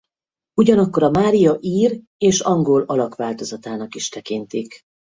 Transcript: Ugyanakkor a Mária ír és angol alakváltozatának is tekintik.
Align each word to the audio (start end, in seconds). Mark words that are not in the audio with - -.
Ugyanakkor 0.53 1.03
a 1.03 1.09
Mária 1.09 1.57
ír 1.59 2.01
és 2.17 2.39
angol 2.39 2.81
alakváltozatának 2.81 3.95
is 3.95 4.09
tekintik. 4.09 4.81